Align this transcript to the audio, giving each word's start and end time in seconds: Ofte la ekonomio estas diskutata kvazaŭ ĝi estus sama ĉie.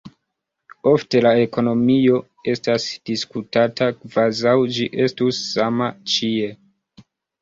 Ofte 0.91 1.19
la 1.25 1.33
ekonomio 1.41 2.17
estas 2.53 2.87
diskutata 3.11 3.91
kvazaŭ 3.99 4.55
ĝi 4.79 4.89
estus 5.05 5.43
sama 5.51 5.91
ĉie. 6.15 6.49